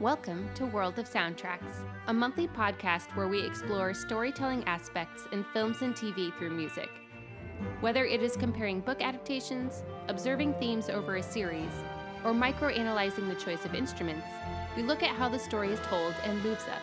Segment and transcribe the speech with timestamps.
[0.00, 5.82] Welcome to World of Soundtracks, a monthly podcast where we explore storytelling aspects in films
[5.82, 6.88] and TV through music.
[7.80, 11.70] Whether it is comparing book adaptations, observing themes over a series,
[12.24, 14.26] or microanalyzing the choice of instruments,
[14.74, 16.82] we look at how the story is told and moves us.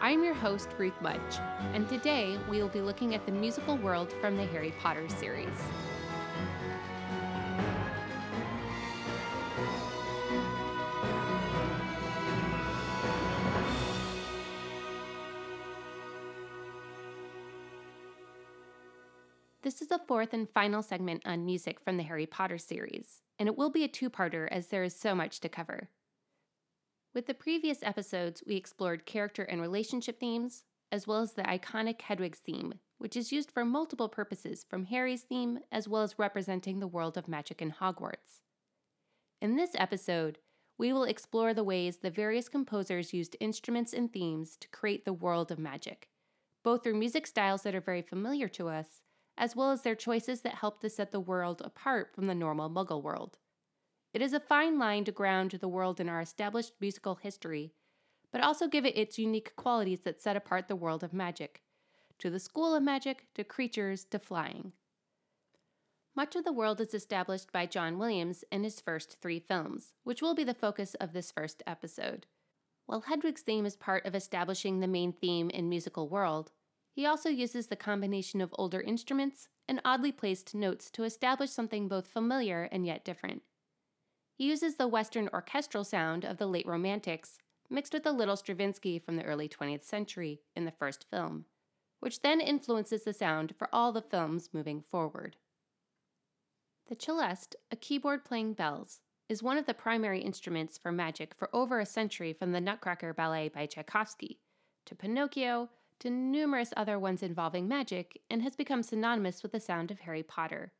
[0.00, 1.38] I'm your host, Ruth Mudge,
[1.74, 5.62] and today we will be looking at the musical world from the Harry Potter series.
[19.94, 23.70] The fourth and final segment on music from the Harry Potter series, and it will
[23.70, 25.88] be a two parter as there is so much to cover.
[27.14, 32.00] With the previous episodes, we explored character and relationship themes, as well as the iconic
[32.00, 36.80] Hedwig's theme, which is used for multiple purposes from Harry's theme as well as representing
[36.80, 38.40] the world of magic in Hogwarts.
[39.40, 40.38] In this episode,
[40.76, 45.12] we will explore the ways the various composers used instruments and themes to create the
[45.12, 46.08] world of magic,
[46.64, 49.03] both through music styles that are very familiar to us
[49.36, 52.70] as well as their choices that help to set the world apart from the normal
[52.70, 53.38] Muggle world.
[54.12, 57.72] It is a fine line to ground the world in our established musical history,
[58.30, 61.62] but also give it its unique qualities that set apart the world of magic,
[62.18, 64.72] to the school of magic, to creatures, to flying.
[66.16, 70.22] Much of the world is established by John Williams in his first three films, which
[70.22, 72.26] will be the focus of this first episode.
[72.86, 76.52] While Hedwig's theme is part of establishing the main theme in musical world,
[76.94, 81.88] he also uses the combination of older instruments and oddly placed notes to establish something
[81.88, 83.42] both familiar and yet different.
[84.36, 89.00] He uses the Western orchestral sound of the late Romantics, mixed with a little Stravinsky
[89.00, 91.46] from the early 20th century in the first film,
[91.98, 95.36] which then influences the sound for all the films moving forward.
[96.88, 101.48] The celeste, a keyboard playing bells, is one of the primary instruments for magic for
[101.52, 104.38] over a century from the Nutcracker Ballet by Tchaikovsky
[104.84, 109.90] to Pinocchio to numerous other ones involving magic and has become synonymous with the sound
[109.90, 110.72] of Harry Potter.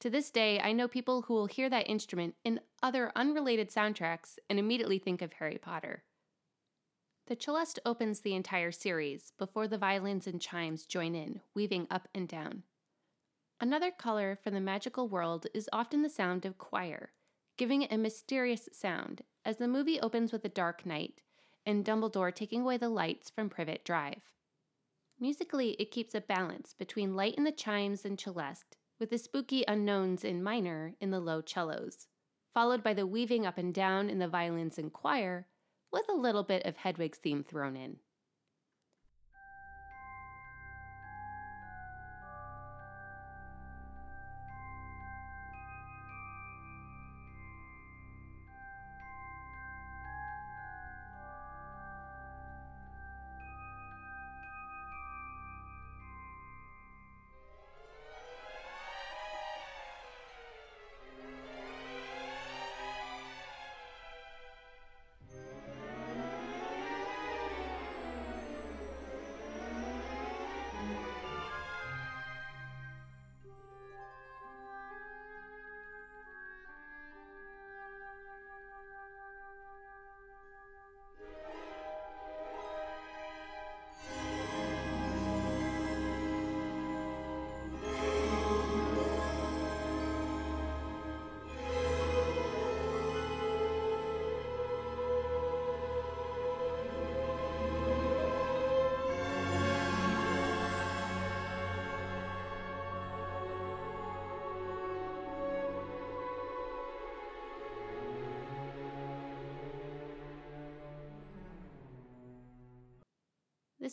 [0.00, 4.38] To this day, I know people who will hear that instrument in other unrelated soundtracks
[4.50, 6.04] and immediately think of Harry Potter.
[7.26, 12.08] The celeste opens the entire series before the violins and chimes join in, weaving up
[12.14, 12.64] and down.
[13.60, 17.12] Another color for the magical world is often the sound of choir,
[17.56, 21.22] giving it a mysterious sound, as the movie opens with a dark night
[21.64, 24.33] and Dumbledore taking away the lights from Privet Drive.
[25.24, 29.64] Musically, it keeps a balance between light in the chimes and celeste, with the spooky
[29.66, 32.08] unknowns in minor in the low cellos,
[32.52, 35.46] followed by the weaving up and down in the violins and choir,
[35.90, 38.00] with a little bit of Hedwig's theme thrown in.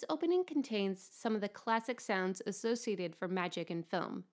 [0.02, 4.24] This opening contains some of the classic sounds associated for magic in film,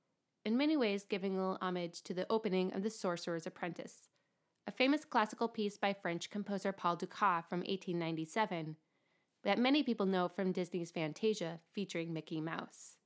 [0.42, 4.08] in many ways giving a little homage to the opening of The Sorcerer's Apprentice,
[4.66, 8.76] a famous classical piece by French composer Paul Dukas from 1897
[9.44, 12.96] that many people know from Disney's Fantasia featuring Mickey Mouse.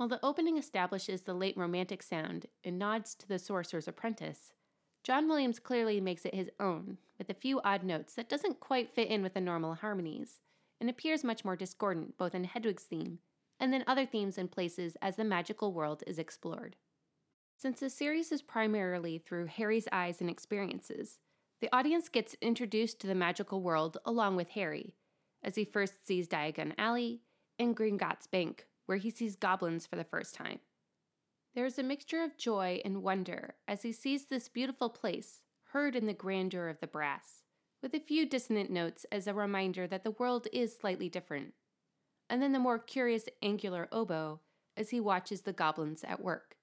[0.00, 4.54] While the opening establishes the late romantic sound and nods to the Sorcerer's Apprentice,
[5.04, 8.94] John Williams clearly makes it his own, with a few odd notes that doesn't quite
[8.94, 10.40] fit in with the normal harmonies,
[10.80, 13.18] and appears much more discordant both in Hedwig's theme
[13.60, 16.76] and then other themes and places as the magical world is explored.
[17.58, 21.18] Since the series is primarily through Harry's eyes and experiences,
[21.60, 24.94] the audience gets introduced to the magical world along with Harry,
[25.42, 27.20] as he first sees Diagon Alley
[27.58, 30.58] and Gringotts Bank, where he sees goblins for the first time.
[31.54, 35.94] There is a mixture of joy and wonder as he sees this beautiful place, heard
[35.94, 37.44] in the grandeur of the brass,
[37.84, 41.54] with a few dissonant notes as a reminder that the world is slightly different,
[42.28, 44.40] and then the more curious angular oboe
[44.76, 46.56] as he watches the goblins at work.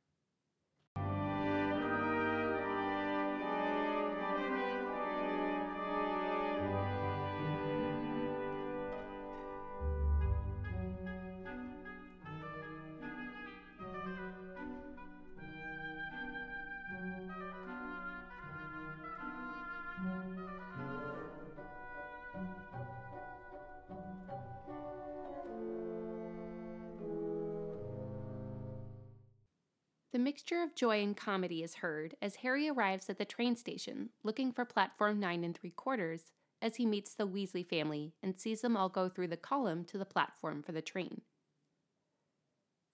[30.18, 34.10] The mixture of joy and comedy is heard as Harry arrives at the train station
[34.24, 38.62] looking for platform 9 and 3 quarters as he meets the Weasley family and sees
[38.62, 41.22] them all go through the column to the platform for the train.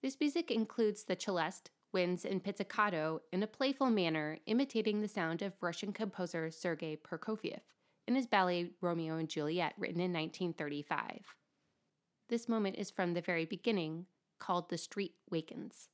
[0.02, 5.40] This music includes the celeste, winds, and pizzicato in a playful manner, imitating the sound
[5.40, 7.60] of Russian composer Sergei Prokofiev
[8.06, 11.22] in his ballet Romeo and Juliet, written in 1935.
[12.28, 14.04] This moment is from the very beginning,
[14.38, 15.88] called The Street Awakens.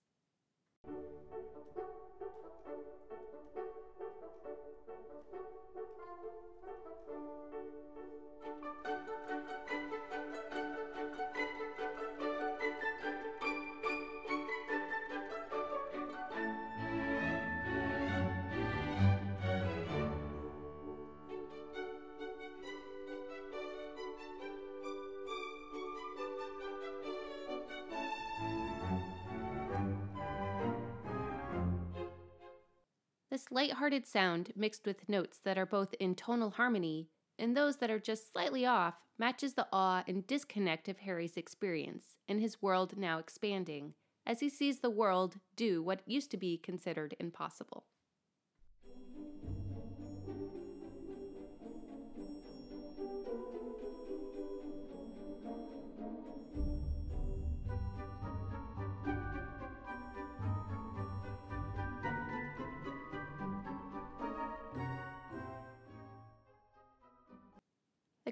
[33.91, 37.09] This sound, mixed with notes that are both in tonal harmony
[37.41, 42.17] and those that are just slightly off, matches the awe and disconnect of Harry's experience
[42.29, 43.95] and his world now expanding
[44.25, 47.87] as he sees the world do what used to be considered impossible.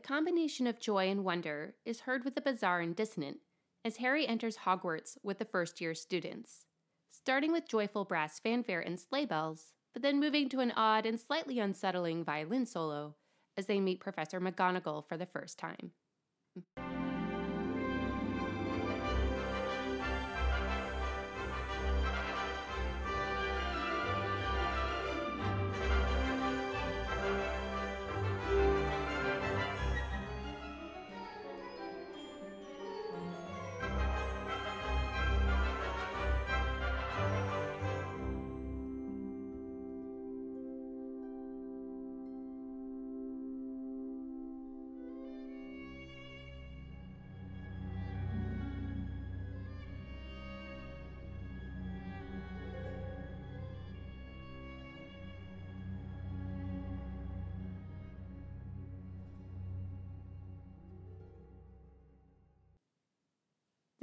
[0.08, 3.36] Combination of joy and wonder is heard with the bizarre and dissonant
[3.84, 6.64] as Harry enters Hogwarts with the first year students,
[7.10, 11.20] starting with joyful brass fanfare and sleigh bells, but then moving to an odd and
[11.20, 13.16] slightly unsettling violin solo
[13.58, 15.92] as they meet Professor McGonagall for the first time.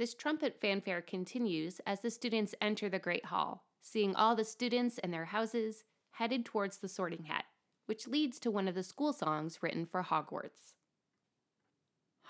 [0.06, 4.98] This trumpet fanfare continues as the students enter the Great Hall, seeing all the students
[4.98, 5.82] and their houses
[6.12, 7.46] headed towards the Sorting Hat,
[7.86, 10.74] which leads to one of the school songs written for Hogwarts.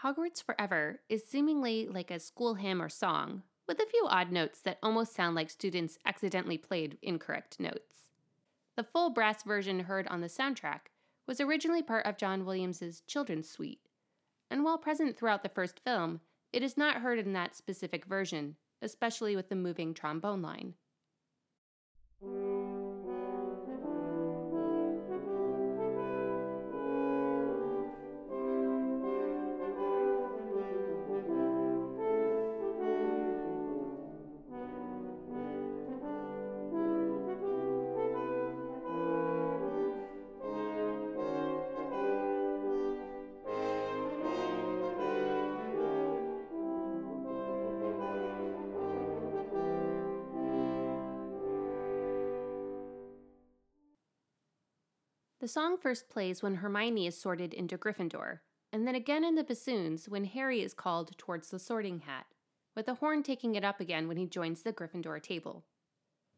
[0.02, 4.62] Hogwarts Forever is seemingly like a school hymn or song, with a few odd notes
[4.62, 8.08] that almost sound like students accidentally played incorrect notes.
[8.76, 10.88] The full brass version heard on the soundtrack
[11.26, 13.82] was originally part of John Williams's children's suite,
[14.50, 16.22] and while present throughout the first film,
[16.56, 20.72] it is not heard in that specific version, especially with the moving trombone line.
[55.56, 58.40] Song first plays when Hermione is sorted into Gryffindor,
[58.74, 62.26] and then again in the bassoons when Harry is called towards the sorting hat,
[62.74, 65.64] with the horn taking it up again when he joins the Gryffindor table.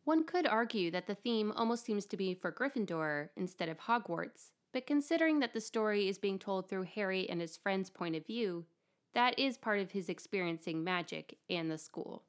[0.05, 4.53] One could argue that the theme almost seems to be for Gryffindor instead of Hogwarts,
[4.73, 8.25] but considering that the story is being told through Harry and his friend's point of
[8.25, 8.67] view,
[9.15, 12.23] that is part of his experiencing magic and the school.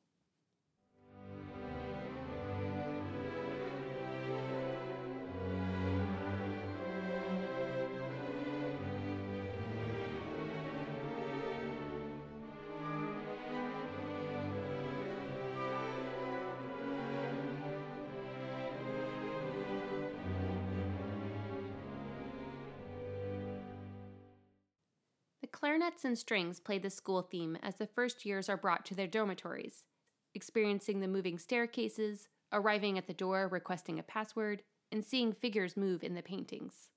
[25.60, 29.08] Clarinets and strings play the school theme as the first years are brought to their
[29.08, 29.86] dormitories,
[30.34, 36.02] experiencing the moving staircases, arriving at the door requesting a password, and seeing figures move
[36.04, 36.90] in the paintings.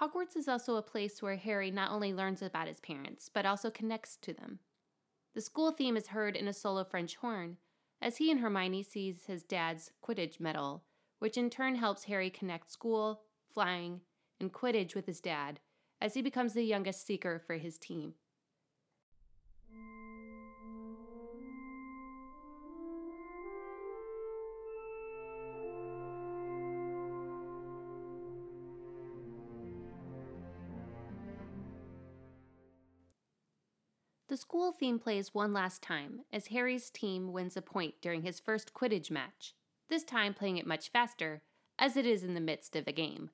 [0.00, 3.70] Hogwarts is also a place where Harry not only learns about his parents, but also
[3.70, 4.60] connects to them.
[5.34, 7.58] The school theme is heard in a solo French horn,
[8.00, 10.84] as he and Hermione sees his dad's Quidditch medal,
[11.18, 13.22] which in turn helps Harry connect school,
[13.52, 14.00] flying,
[14.40, 15.60] and Quidditch with his dad,
[16.00, 18.14] as he becomes the youngest seeker for his team.
[34.28, 38.38] The school theme plays one last time as Harry's team wins a point during his
[38.38, 39.54] first Quidditch match,
[39.88, 41.40] this time playing it much faster,
[41.78, 43.30] as it is in the midst of a game.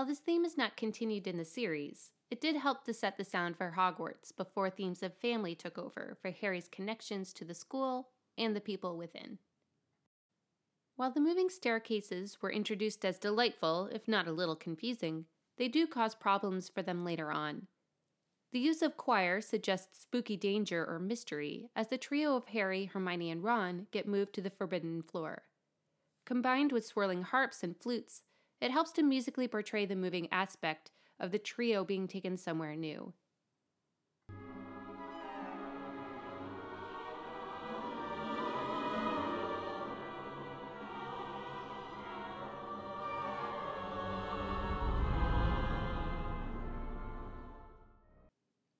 [0.00, 3.22] While this theme is not continued in the series, it did help to set the
[3.22, 8.08] sound for Hogwarts before themes of family took over for Harry's connections to the school
[8.38, 9.36] and the people within.
[10.96, 15.26] While the moving staircases were introduced as delightful, if not a little confusing,
[15.58, 17.66] they do cause problems for them later on.
[18.52, 23.30] The use of choir suggests spooky danger or mystery as the trio of Harry, Hermione,
[23.30, 25.42] and Ron get moved to the forbidden floor.
[26.24, 28.22] Combined with swirling harps and flutes,
[28.60, 33.12] it helps to musically portray the moving aspect of the trio being taken somewhere new.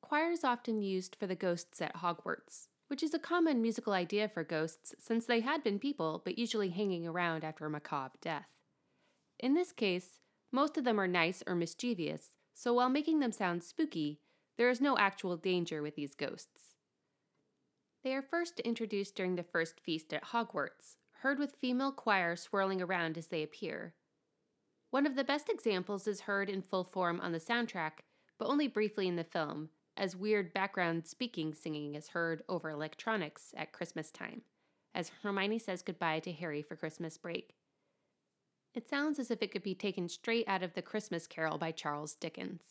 [0.03, 4.29] Choir is often used for the ghosts at Hogwarts, which is a common musical idea
[4.29, 8.60] for ghosts since they had been people but usually hanging around after a macabre death.
[9.41, 10.21] In this case,
[10.53, 14.21] most of them are nice or mischievous, so while making them sound spooky,
[14.59, 16.75] there is no actual danger with these ghosts.
[18.05, 22.83] They are first introduced during the first feast at Hogwarts, heard with female choir swirling
[22.83, 23.95] around as they appear.
[24.91, 28.03] One of the best examples is heard in full form on the soundtrack,
[28.39, 33.55] but only briefly in the film, as weird background speaking singing is heard over electronics
[33.57, 34.43] at Christmas time,
[34.95, 37.55] as Hermione says goodbye to Harry for Christmas break.
[38.73, 41.73] It sounds as if it could be taken straight out of The Christmas Carol by
[41.73, 42.63] Charles Dickens.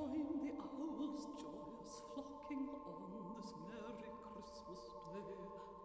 [0.00, 4.80] Join the owls joyous flocking on this merry Christmas
[5.12, 5.28] day.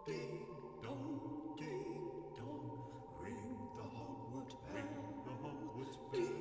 [0.07, 0.45] Ding
[0.81, 1.19] dong,
[1.57, 2.79] ding dong,
[3.19, 3.43] ring
[3.75, 4.73] the Hogwarts bell.
[4.73, 4.93] Ring
[5.25, 6.21] the Hogwarts bell.
[6.21, 6.37] Ding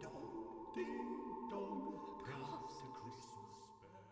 [0.00, 0.28] dong,
[0.72, 4.06] ding dong, cast a Christmas spell.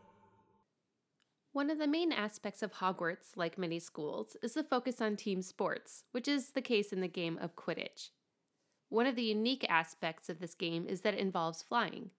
[1.53, 5.41] One of the main aspects of Hogwarts, like many schools, is the focus on team
[5.41, 8.11] sports, which is the case in the game of Quidditch.
[8.89, 12.11] One of the unique aspects of this game is that it involves flying.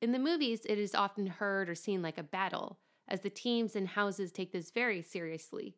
[0.00, 3.76] In the movies, it is often heard or seen like a battle, as the teams
[3.76, 5.76] and houses take this very seriously.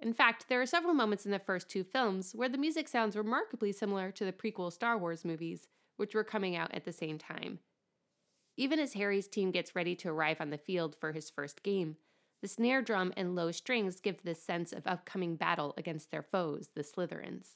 [0.00, 3.16] In fact, there are several moments in the first two films where the music sounds
[3.16, 7.16] remarkably similar to the prequel Star Wars movies, which were coming out at the same
[7.16, 7.60] time.
[8.56, 11.96] Even as Harry's team gets ready to arrive on the field for his first game,
[12.42, 16.70] the snare drum and low strings give this sense of upcoming battle against their foes,
[16.74, 17.54] the Slytherins.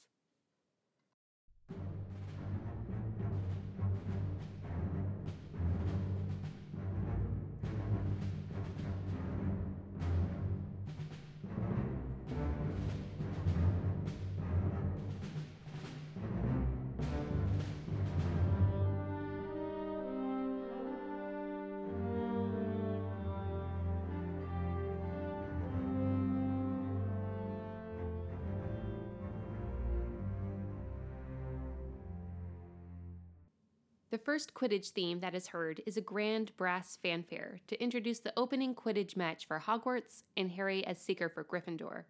[34.11, 38.33] The first Quidditch theme that is heard is a grand brass fanfare to introduce the
[38.35, 42.05] opening Quidditch match for Hogwarts and Harry as Seeker for Gryffindor.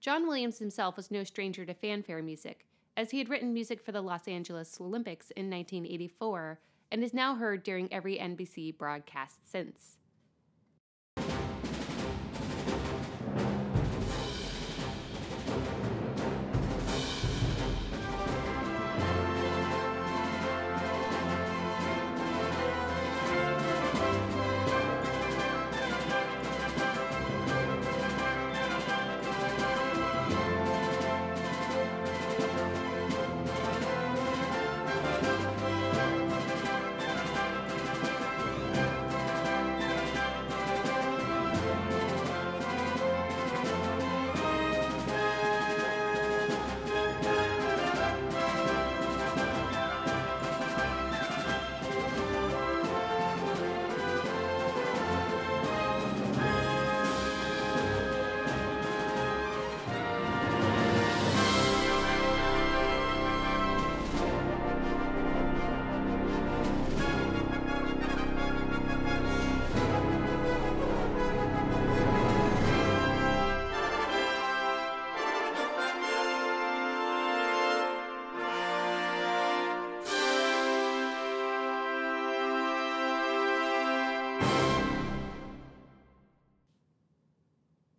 [0.00, 2.64] John Williams himself was no stranger to fanfare music,
[2.96, 7.34] as he had written music for the Los Angeles Olympics in 1984 and is now
[7.34, 9.97] heard during every NBC broadcast since.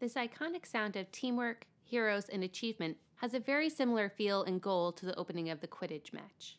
[0.10, 4.92] This iconic sound of teamwork, heroes, and achievement has a very similar feel and goal
[4.94, 6.58] to the opening of the Quidditch match.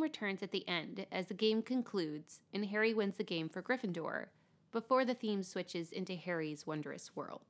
[0.00, 3.60] Theme returns at the end as the game concludes and Harry wins the game for
[3.60, 4.28] Gryffindor,
[4.72, 7.42] before the theme switches into Harry's wondrous world.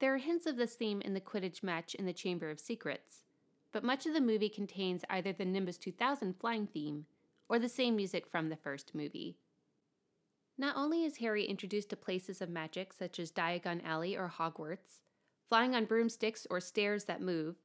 [0.00, 3.22] There are hints of this theme in the Quidditch match in the Chamber of Secrets,
[3.70, 7.06] but much of the movie contains either the Nimbus 2000 flying theme
[7.52, 9.36] or the same music from the first movie.
[10.56, 15.00] Not only is Harry introduced to places of magic such as Diagon Alley or Hogwarts,
[15.50, 17.56] flying on broomsticks or stairs that move,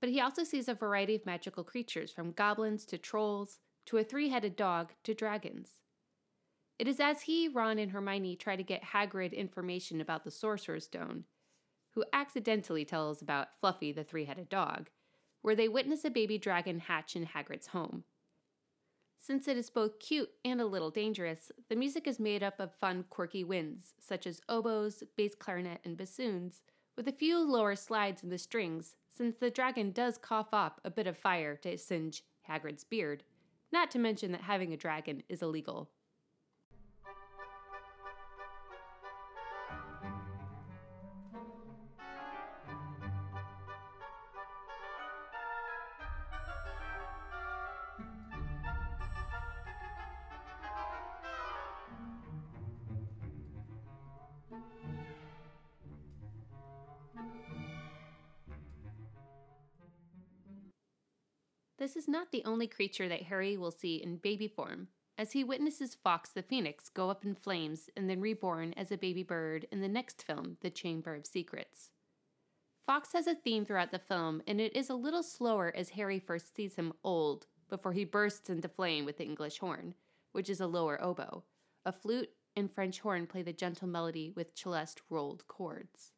[0.00, 4.04] but he also sees a variety of magical creatures from goblins to trolls to a
[4.04, 5.70] three headed dog to dragons.
[6.78, 10.84] It is as he, Ron, and Hermione try to get Hagrid information about the Sorcerer's
[10.84, 11.24] Stone,
[11.94, 14.90] who accidentally tells about Fluffy the three headed dog,
[15.40, 18.04] where they witness a baby dragon hatch in Hagrid's home.
[19.22, 22.74] Since it is both cute and a little dangerous, the music is made up of
[22.74, 26.60] fun, quirky winds, such as oboes, bass clarinet, and bassoons,
[26.96, 30.90] with a few lower slides in the strings, since the dragon does cough up a
[30.90, 33.22] bit of fire to singe Hagrid's beard,
[33.70, 35.88] not to mention that having a dragon is illegal.
[62.02, 65.94] Is not the only creature that Harry will see in baby form, as he witnesses
[65.94, 69.80] Fawkes the Phoenix go up in flames and then reborn as a baby bird in
[69.80, 71.90] the next film, The Chamber of Secrets.
[72.84, 76.18] Fawkes has a theme throughout the film, and it is a little slower as Harry
[76.18, 79.94] first sees him old before he bursts into flame with the English horn,
[80.32, 81.44] which is a lower oboe.
[81.84, 86.10] A flute and French horn play the gentle melody with celeste rolled chords.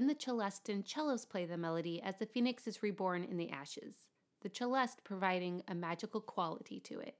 [0.00, 3.50] Then the celeste and cellos play the melody as the phoenix is reborn in the
[3.50, 4.08] ashes,
[4.40, 7.16] the celeste providing a magical quality to it.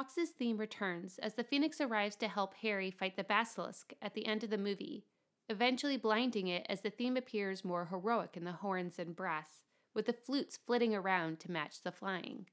[0.00, 4.24] Fawkes' theme returns as the Phoenix arrives to help Harry fight the basilisk at the
[4.24, 5.04] end of the movie,
[5.50, 10.06] eventually blinding it as the theme appears more heroic in the horns and brass, with
[10.06, 12.46] the flutes flitting around to match the flying.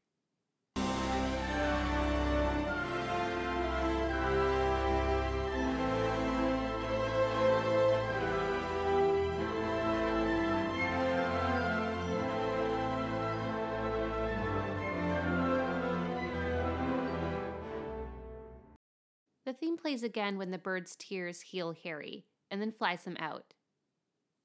[19.60, 23.54] Theme plays again when the bird's tears heal Harry, and then flies him out.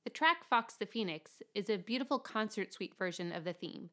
[0.05, 3.91] The track Fawkes the Phoenix is a beautiful concert suite version of the theme,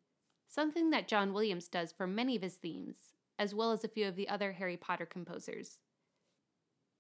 [0.48, 4.08] something that John Williams does for many of his themes, as well as a few
[4.08, 5.78] of the other Harry Potter composers.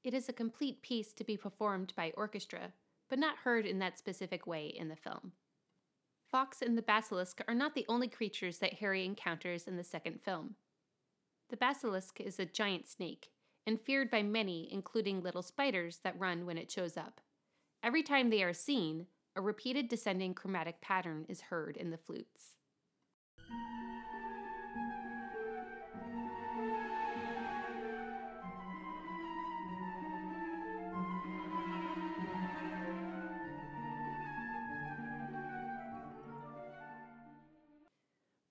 [0.03, 2.73] It is a complete piece to be performed by orchestra,
[3.09, 5.31] but not heard in that specific way in the film.
[6.29, 10.21] Fawkes and the basilisk are not the only creatures that Harry encounters in the second
[10.21, 10.55] film.
[11.49, 13.31] The basilisk is a giant snake
[13.65, 17.21] and feared by many, including little spiders that run when it shows up.
[17.83, 22.55] Every time they are seen, a repeated descending chromatic pattern is heard in the flutes.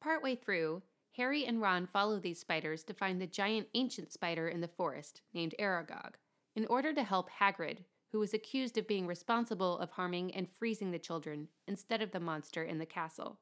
[0.01, 0.83] Partway through,
[1.19, 5.21] Harry and Ron follow these spiders to find the giant ancient spider in the forest
[5.35, 6.15] named Aragog,
[6.55, 7.79] in order to help Hagrid,
[8.13, 12.21] who was accused of being responsible of harming and freezing the children instead of the
[12.21, 13.41] monster in the castle.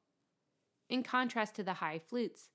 [0.88, 2.48] In contrast to the high flutes,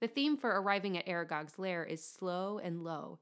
[0.00, 3.18] the theme for arriving at Aragog's lair is slow and low,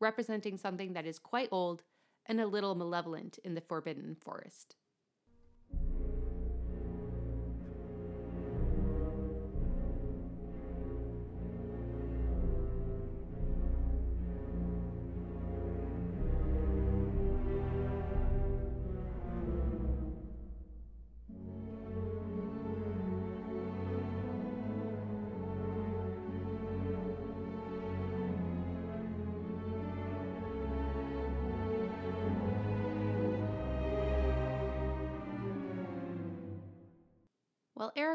[0.00, 1.84] representing something that is quite old
[2.26, 4.76] and a little malevolent in the Forbidden Forest.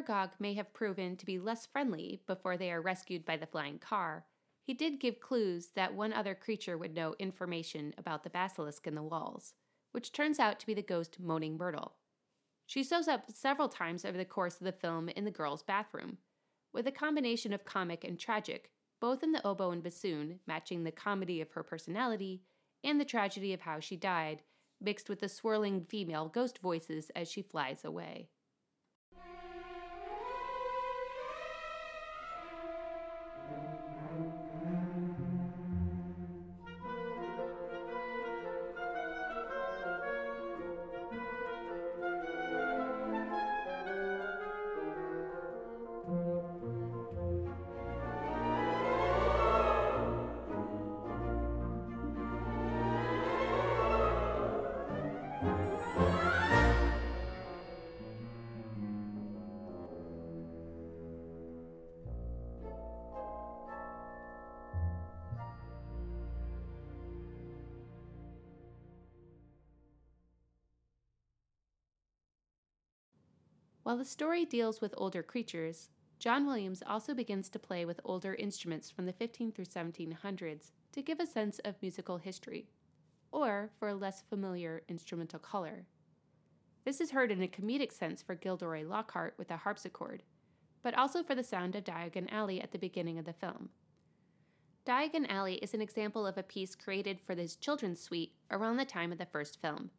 [0.04, 3.80] Aragog may have proven to be less friendly before they are rescued by the flying
[3.80, 4.26] car,
[4.62, 8.96] he did give clues that one other creature would know information about the basilisk in
[8.96, 9.54] the walls,
[9.92, 11.96] which turns out to be the ghost Moaning Myrtle.
[12.66, 16.18] She shows up several times over the course of the film in the girls' bathroom,
[16.72, 20.92] with a combination of comic and tragic, both in the oboe and bassoon, matching the
[20.92, 22.42] comedy of her personality
[22.84, 24.44] and the tragedy of how she died,
[24.82, 28.30] mixed with the swirling female ghost voices as she flies away.
[73.93, 78.34] While the story deals with older creatures, John Williams also begins to play with older
[78.34, 82.71] instruments from the 15 through 1700s to give a sense of musical history,
[83.32, 85.86] or for a less familiar instrumental color.
[86.86, 90.23] This is heard in a comedic sense for Gilderoy Lockhart with a harpsichord,
[90.82, 93.69] but also for the sound of Diagon Alley at the beginning of the film.
[94.88, 98.86] Diagon Alley is an example of a piece created for this children's suite around the
[98.86, 99.91] time of the first film,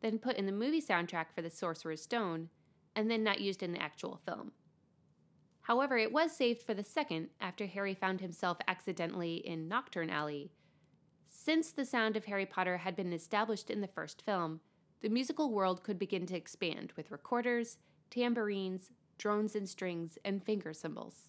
[0.00, 2.48] then put in the movie soundtrack for The Sorcerer's Stone
[2.94, 4.52] and then not used in the actual film.
[5.62, 10.50] However, it was saved for the second after Harry found himself accidentally in Knockturn Alley.
[11.28, 14.60] Since the sound of Harry Potter had been established in the first film,
[15.00, 17.78] the musical world could begin to expand with recorders,
[18.10, 21.28] tambourines, drones and strings, and finger cymbals.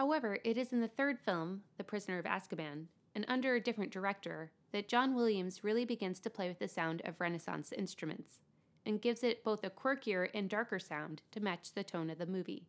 [0.00, 3.92] However, it is in the third film, The Prisoner of Azkaban, and under a different
[3.92, 8.40] director, that John Williams really begins to play with the sound of Renaissance instruments
[8.86, 12.24] and gives it both a quirkier and darker sound to match the tone of the
[12.24, 12.66] movie.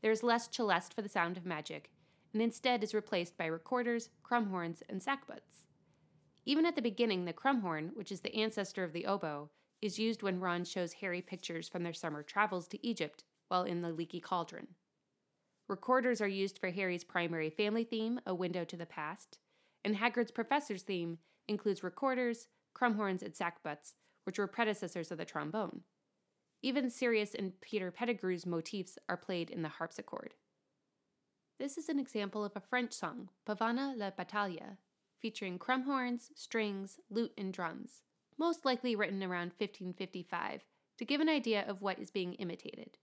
[0.00, 1.90] There is less celeste for the sound of magic,
[2.32, 5.66] and instead is replaced by recorders, crumhorns, and sackbuts.
[6.46, 9.50] Even at the beginning, the crumhorn, which is the ancestor of the oboe,
[9.82, 13.82] is used when Ron shows Harry pictures from their summer travels to Egypt while in
[13.82, 14.68] the leaky cauldron.
[15.70, 19.38] Recorders are used for Harry's primary family theme, A Window to the Past,
[19.84, 25.82] and Hagrid's professor's theme includes recorders, crumhorns, and sackbuts, which were predecessors of the trombone.
[26.60, 30.34] Even Sirius and Peter Pettigrew's motifs are played in the harpsichord.
[31.60, 34.76] This is an example of a French song, Pavana la Battaglia,
[35.20, 38.02] featuring crumhorns, strings, lute, and drums,
[38.36, 40.64] most likely written around 1555,
[40.98, 42.98] to give an idea of what is being imitated.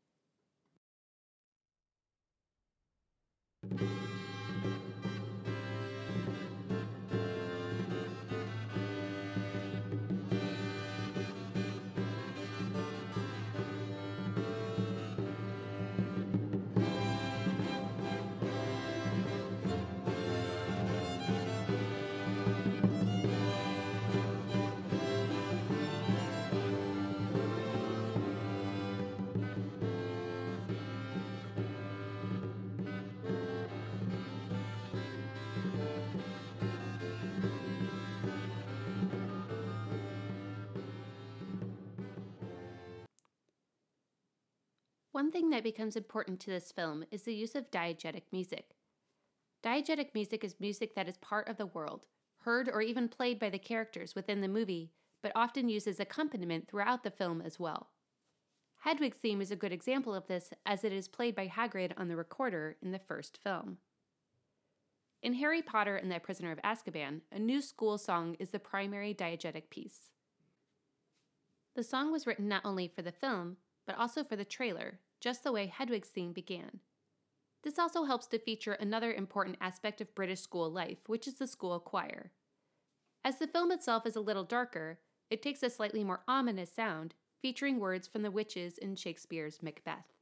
[45.18, 48.76] One thing that becomes important to this film is the use of diegetic music.
[49.64, 52.06] Diegetic music is music that is part of the world,
[52.42, 54.92] heard or even played by the characters within the movie,
[55.24, 57.90] but often used as accompaniment throughout the film as well.
[58.86, 62.10] Hedwig's theme is a good example of this as it is played by Hagrid on
[62.10, 63.80] the recorder in the first film.
[65.24, 69.16] In Harry Potter and the Prisoner of Azkaban, a new school song is the primary
[69.16, 70.12] diegetic piece.
[71.74, 75.44] The song was written not only for the film, but also for the trailer, just
[75.44, 76.80] the way Hedwig's theme began.
[77.64, 81.48] This also helps to feature another important aspect of British school life, which is the
[81.48, 82.32] school choir.
[83.26, 85.00] As the film itself is a little darker,
[85.30, 90.14] it takes a slightly more ominous sound, featuring words from the witches in Shakespeare's Macbeth.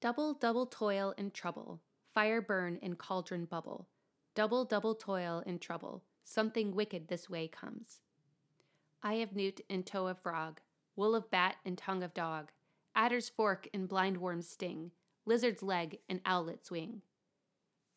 [0.00, 3.88] Double, double toil and trouble, fire burn and cauldron bubble.
[4.34, 8.00] Double, double toil and trouble, something wicked this way comes.
[9.02, 10.60] Eye of newt and toe of frog,
[10.96, 12.50] wool of bat and tongue of dog,
[12.94, 14.92] adder's fork and blindworm's sting,
[15.24, 17.02] lizard's leg and owlet's wing.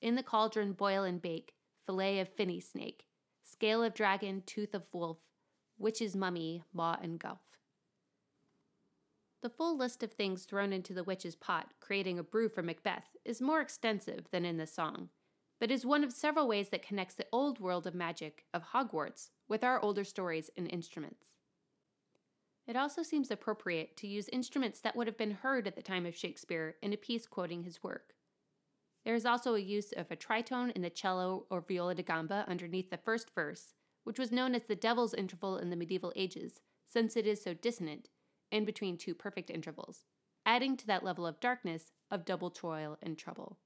[0.02, 1.54] In the cauldron boil and bake,
[1.86, 3.06] fillet of finny snake,
[3.44, 5.18] scale of dragon, tooth of wolf,
[5.78, 7.40] witch's mummy, maw and gulf.
[9.42, 13.16] The full list of things thrown into the witch's pot, creating a brew for Macbeth,
[13.24, 15.10] is more extensive than in the song,
[15.60, 19.30] but is one of several ways that connects the old world of magic of Hogwarts
[19.48, 21.35] with our older stories and instruments.
[22.68, 26.06] It also seems appropriate to use instruments that would have been heard at the time
[26.06, 28.16] of Shakespeare in a piece quoting his work.
[29.04, 32.44] There is also a use of a tritone in the cello or viola da gamba
[32.48, 36.60] underneath the first verse, which was known as the devil's interval in the medieval ages,
[36.88, 38.10] since it is so dissonant,
[38.52, 40.06] in between two perfect intervals,
[40.44, 43.60] adding to that level of darkness of double toil and trouble.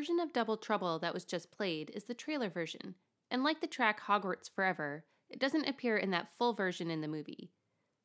[0.00, 2.94] Version of Double Trouble that was just played is the trailer version,
[3.30, 7.06] and like the track Hogwarts Forever, it doesn't appear in that full version in the
[7.06, 7.50] movie.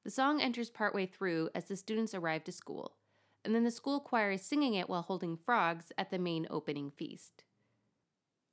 [0.03, 2.97] The song enters partway through as the students arrive to school,
[3.45, 6.91] and then the school choir is singing it while holding frogs at the main opening
[6.91, 7.45] feast.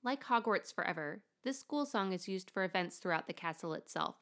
[0.04, 4.18] Like Hogwarts Forever, this school song is used for events throughout the castle itself.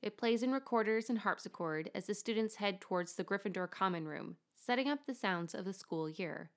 [0.00, 4.36] It plays in recorders and harpsichord as the students head towards the Gryffindor common room,
[4.54, 6.52] setting up the sounds of the school year.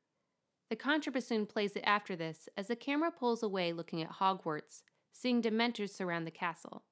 [0.69, 5.41] The contrabassoon plays it after this as the camera pulls away looking at Hogwarts, seeing
[5.41, 6.83] Dementors surround the castle.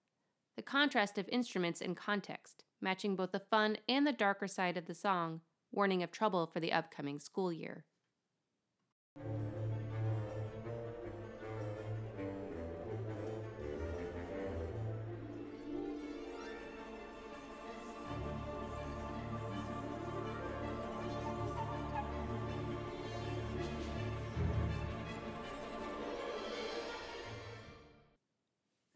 [0.55, 4.87] The contrast of instruments and context, matching both the fun and the darker side of
[4.87, 7.85] the song, warning of trouble for the upcoming school year.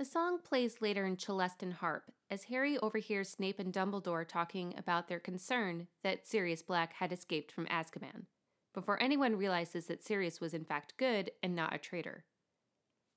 [0.01, 4.73] The song plays later in celeste and Harp as Harry overhears Snape and Dumbledore talking
[4.75, 8.25] about their concern that Sirius Black had escaped from Azkaban,
[8.73, 12.25] before anyone realizes that Sirius was in fact good and not a traitor.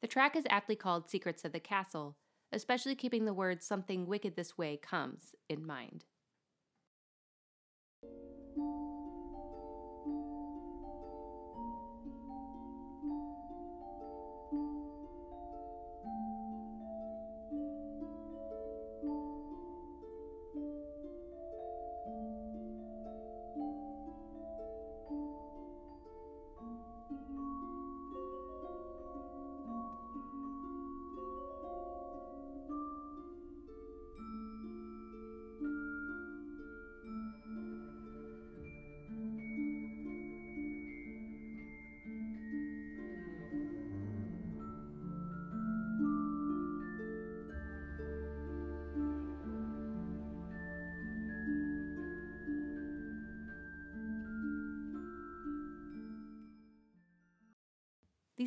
[0.02, 2.18] The track is aptly called Secrets of the Castle,
[2.52, 6.04] especially keeping the words something wicked this way comes in mind.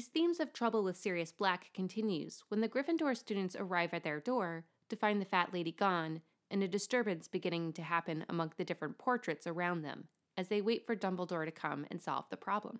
[0.08, 4.22] These themes of trouble with Sirius Black continues when the Gryffindor students arrive at their
[4.22, 8.64] door to find the fat lady gone and a disturbance beginning to happen among the
[8.64, 12.80] different portraits around them as they wait for Dumbledore to come and solve the problem.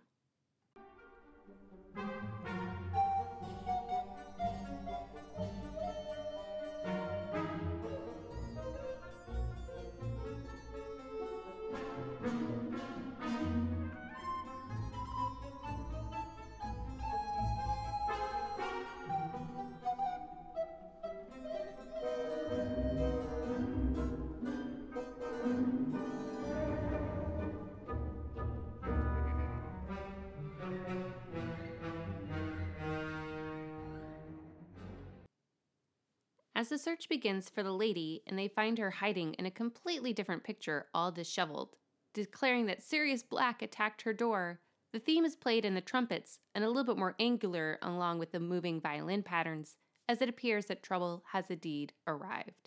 [36.58, 40.12] As the search begins for the lady and they find her hiding in a completely
[40.12, 41.76] different picture, all disheveled,
[42.16, 44.60] declaring that Sirius Black attacked her door,
[44.92, 48.32] the theme is played in the trumpets and a little bit more angular along with
[48.32, 49.76] the moving violin patterns
[50.10, 52.67] as it appears that trouble has indeed arrived.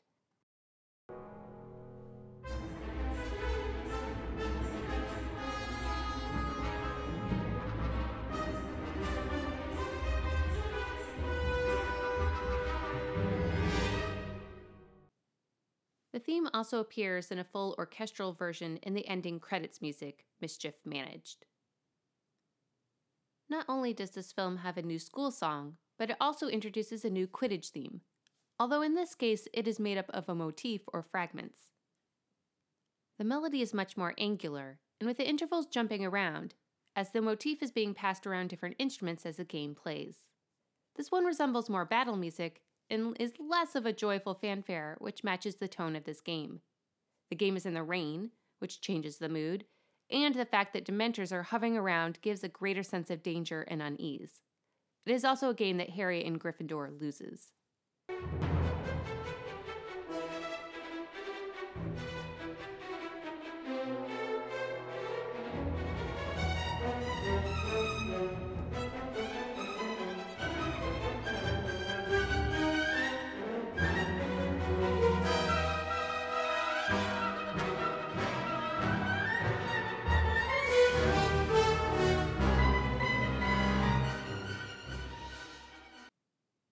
[16.20, 20.74] The theme also appears in a full orchestral version in the ending credits music, Mischief
[20.84, 21.46] Managed.
[23.48, 27.10] Not only does this film have a new school song, but it also introduces a
[27.10, 28.02] new Quidditch theme,
[28.58, 31.70] although in this case it is made up of a motif or fragments.
[33.18, 36.52] The melody is much more angular, and with the intervals jumping around,
[36.94, 40.16] as the motif is being passed around different instruments as the game plays.
[40.96, 42.60] This one resembles more battle music
[42.90, 46.60] and is less of a joyful fanfare, which matches the tone of this game.
[47.30, 49.64] The game is in the rain, which changes the mood,
[50.10, 53.80] and the fact that Dementors are hovering around gives a greater sense of danger and
[53.80, 54.40] unease.
[55.06, 57.52] It is also a game that Harry and Gryffindor loses.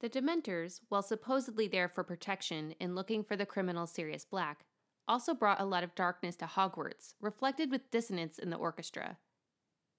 [0.09, 4.65] The Dementors, while supposedly there for protection and looking for the criminal Sirius Black,
[5.07, 9.19] also brought a lot of darkness to Hogwarts, reflected with dissonance in the orchestra.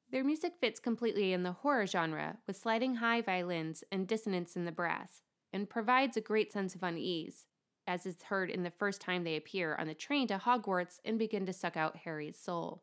[0.10, 4.66] Their music fits completely in the horror genre with sliding high violins and dissonance in
[4.66, 5.22] the brass,
[5.53, 7.45] and provides a great sense of unease,
[7.86, 11.20] as is heard in the first time they appear on the train to Hogwarts and
[11.20, 12.82] begin to suck out Harry's soul.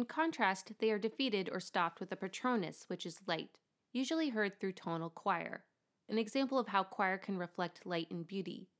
[0.00, 3.58] In contrast, they are defeated or stopped with a Patronus, which is light,
[3.92, 5.64] usually heard through tonal choir,
[6.08, 8.70] an example of how choir can reflect light and beauty.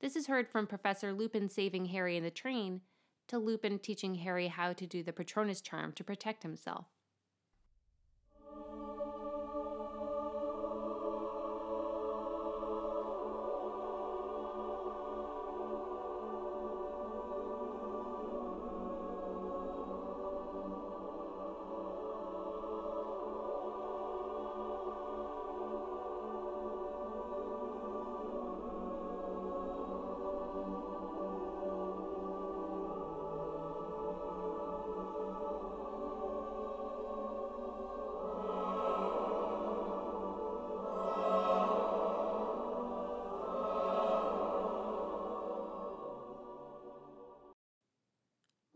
[0.00, 2.82] This is heard from Professor Lupin saving Harry in the train
[3.26, 6.86] to Lupin teaching Harry how to do the Patronus charm to protect himself.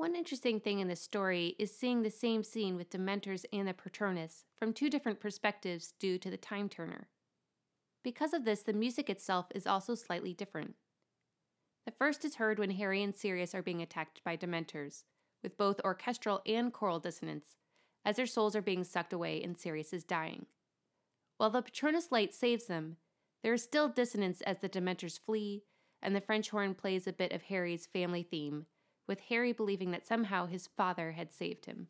[0.09, 3.75] One interesting thing in this story is seeing the same scene with Dementors and the
[3.75, 7.09] Patronus from two different perspectives due to the time turner.
[8.03, 10.77] Because of this, the music itself is also slightly different.
[11.85, 15.05] The first is heard when Harry and Sirius are being attacked by Dementors,
[15.43, 17.59] with both orchestral and choral dissonance,
[18.03, 20.47] as their souls are being sucked away and Sirius is dying.
[21.37, 22.97] While the Patronus light saves them,
[23.43, 25.65] there is still dissonance as the Dementors flee,
[26.01, 28.65] and the French horn plays a bit of Harry's family theme
[29.09, 31.89] with Harry believing that somehow his father had saved him.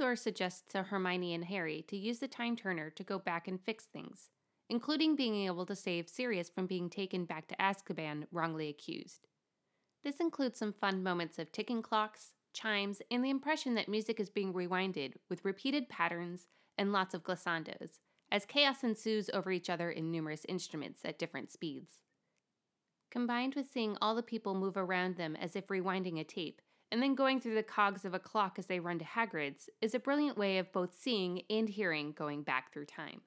[0.00, 3.60] Dumbledore suggests to Hermione and Harry to use the time turner to go back and
[3.60, 4.30] fix things,
[4.68, 9.26] including being able to save Sirius from being taken back to Azkaban wrongly accused.
[10.02, 14.30] This includes some fun moments of ticking clocks, chimes, and the impression that music is
[14.30, 16.46] being rewinded with repeated patterns
[16.78, 17.98] and lots of glissandos,
[18.32, 22.00] as chaos ensues over each other in numerous instruments at different speeds.
[23.10, 27.02] Combined with seeing all the people move around them as if rewinding a tape, and
[27.02, 29.98] then going through the cogs of a clock as they run to Hagrid's is a
[29.98, 33.20] brilliant way of both seeing and hearing going back through time.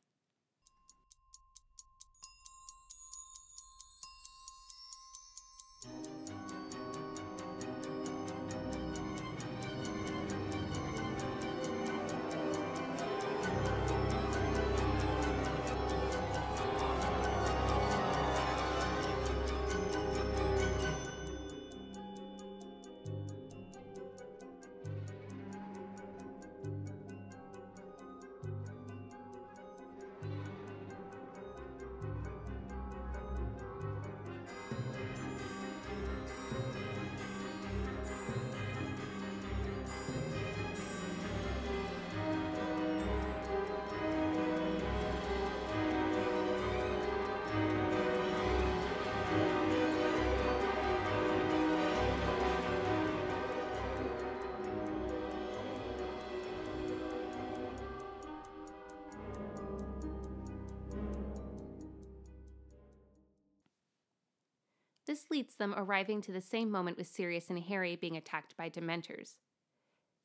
[65.14, 68.68] This leads them arriving to the same moment with Sirius and Harry being attacked by
[68.68, 69.36] Dementors.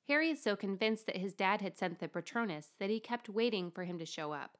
[0.08, 3.70] Harry is so convinced that his dad had sent the Patronus that he kept waiting
[3.70, 4.56] for him to show up.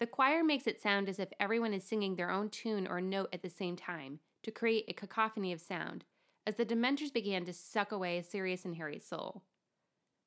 [0.00, 3.30] The choir makes it sound as if everyone is singing their own tune or note
[3.32, 6.04] at the same time to create a cacophony of sound
[6.46, 9.44] as the Dementors began to suck away Sirius and Harry's soul.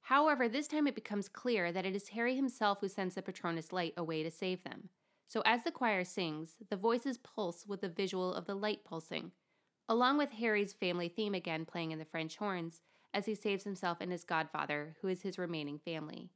[0.01, 3.71] However, this time it becomes clear that it is Harry himself who sends the Patronus
[3.71, 4.89] light away to save them.
[5.31, 9.31] So as the choir sings, the voices pulse with the visual of the light pulsing,
[9.87, 12.81] along with Harry's family theme again playing in the French horns
[13.13, 16.31] as he saves himself and his godfather, who is his remaining family.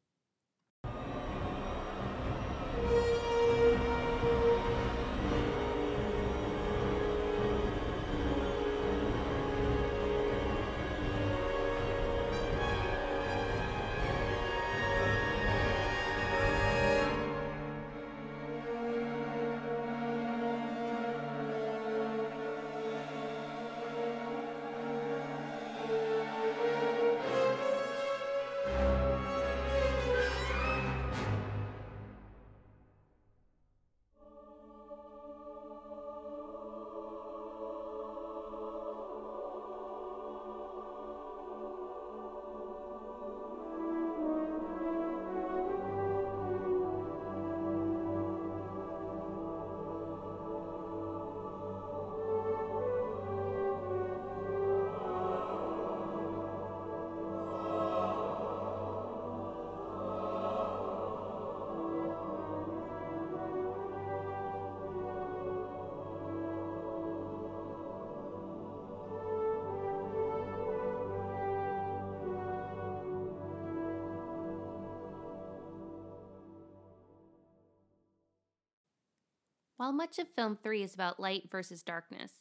[79.77, 82.31] While much of film 3 is about light versus darkness,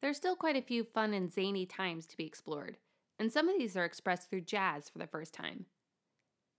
[0.00, 2.78] there are still quite a few fun and zany times to be explored,
[3.18, 5.66] and some of these are expressed through jazz for the first time.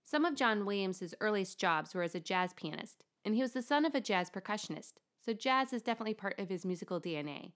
[0.04, 3.62] Some of John Williams' earliest jobs were as a jazz pianist, and he was the
[3.62, 7.52] son of a jazz percussionist, so jazz is definitely part of his musical DNA.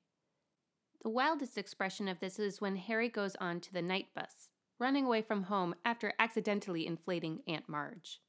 [1.02, 4.48] The wildest expression of this is when Harry goes on to the night bus,
[4.78, 8.20] running away from home after accidentally inflating Aunt Marge.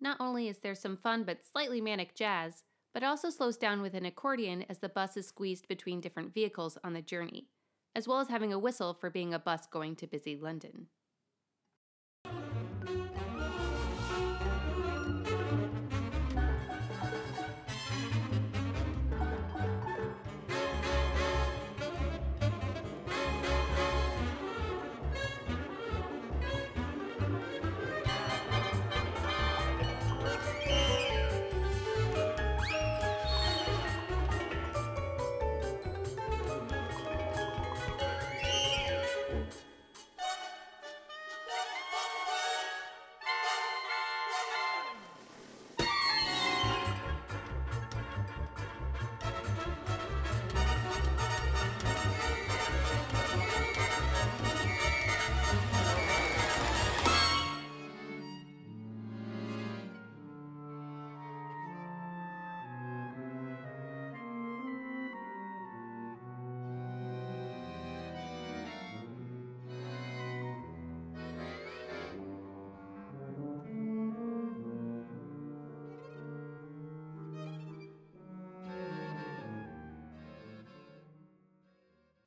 [0.00, 2.62] Not only is there some fun but slightly manic jazz,
[2.96, 6.78] but also slows down with an accordion as the bus is squeezed between different vehicles
[6.82, 7.46] on the journey,
[7.94, 10.86] as well as having a whistle for being a bus going to busy London.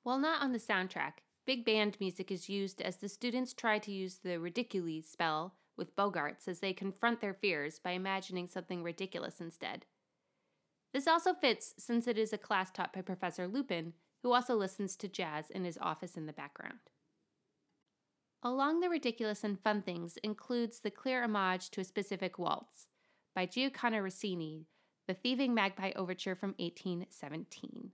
[0.09, 3.91] While not on the soundtrack, big band music is used as the students try to
[3.91, 9.39] use the Riddikulus spell with Boggarts as they confront their fears by imagining something ridiculous
[9.39, 9.85] instead.
[10.95, 13.93] This also fits since it is a class taught by Professor Lupin,
[14.23, 16.79] who also listens to jazz in his office in the background.
[18.41, 22.87] Along the ridiculous and fun things includes the clear homage to a specific waltz
[23.35, 24.65] by Gioacchino Rossini,
[25.07, 27.91] the Thieving Magpie Overture from 1817.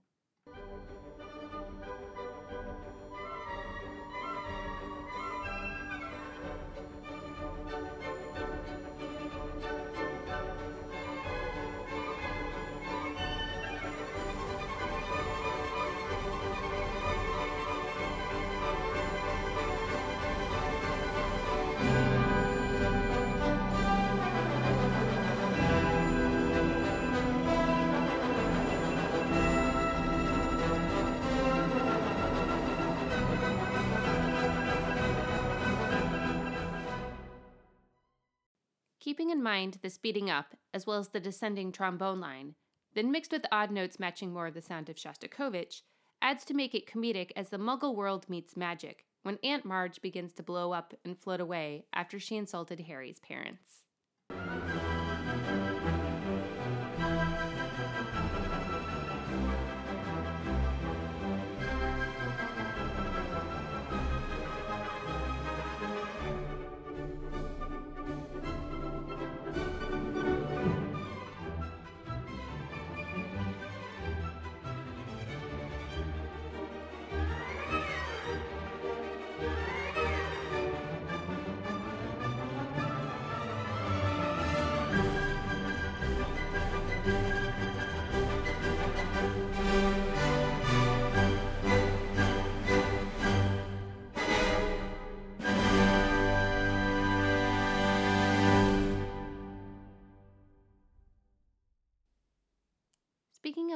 [39.36, 42.54] In mind the speeding up, as well as the descending trombone line,
[42.94, 45.82] then mixed with odd notes matching more of the sound of Shostakovich,
[46.22, 50.32] adds to make it comedic as the muggle world meets magic when Aunt Marge begins
[50.34, 53.82] to blow up and float away after she insulted Harry's parents.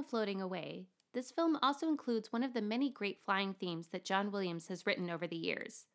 [0.00, 4.04] Of floating away, this film also includes one of the many great flying themes that
[4.04, 5.86] John Williams has written over the years.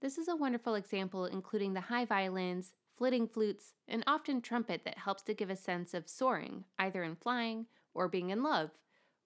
[0.00, 4.98] This is a wonderful example, including the high violins, flitting flutes, and often trumpet that
[4.98, 8.70] helps to give a sense of soaring, either in flying or being in love.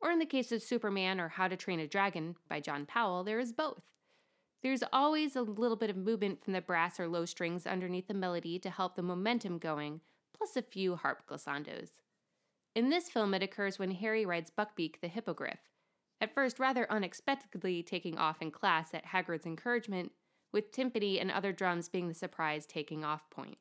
[0.01, 3.25] Or in the case of Superman or How to Train a Dragon by John Powell,
[3.25, 3.83] there is both.
[4.63, 8.15] There's always a little bit of movement from the brass or low strings underneath the
[8.15, 10.01] melody to help the momentum going,
[10.33, 12.01] plus a few harp glissandos.
[12.75, 15.59] In this film, it occurs when Harry rides Buckbeak the hippogriff,
[16.21, 20.13] at first rather unexpectedly taking off in class at Hagrid's encouragement,
[20.53, 23.59] with timpani and other drums being the surprise taking off point.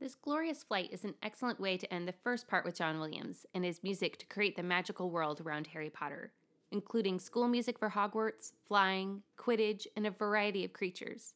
[0.00, 3.46] This glorious flight is an excellent way to end the first part with John Williams
[3.52, 6.30] and his music to create the magical world around Harry Potter,
[6.70, 11.34] including school music for Hogwarts, flying, Quidditch, and a variety of creatures.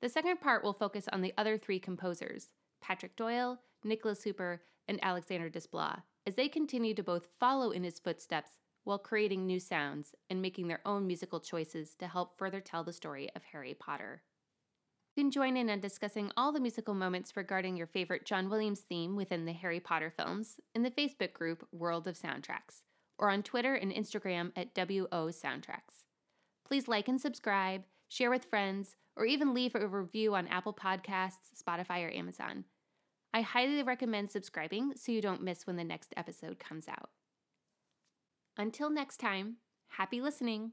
[0.00, 5.00] The second part will focus on the other three composers Patrick Doyle, Nicholas Hooper, and
[5.02, 10.14] Alexander Desplat, as they continue to both follow in his footsteps while creating new sounds
[10.30, 14.22] and making their own musical choices to help further tell the story of Harry Potter.
[15.20, 18.80] You can join in on discussing all the musical moments regarding your favorite John Williams
[18.80, 22.84] theme within the Harry Potter films in the Facebook group World of Soundtracks
[23.18, 26.06] or on Twitter and Instagram at WO Soundtracks.
[26.66, 31.52] Please like and subscribe, share with friends, or even leave a review on Apple Podcasts,
[31.54, 32.64] Spotify, or Amazon.
[33.34, 37.10] I highly recommend subscribing so you don't miss when the next episode comes out.
[38.56, 39.56] Until next time,
[39.88, 40.72] happy listening!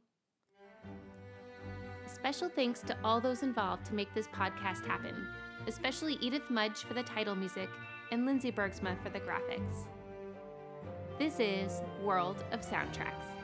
[2.20, 5.28] Special thanks to all those involved to make this podcast happen,
[5.68, 7.70] especially Edith Mudge for the title music
[8.12, 9.86] and Lindsay Bergsma for the graphics.
[11.20, 13.37] This is World of Soundtracks.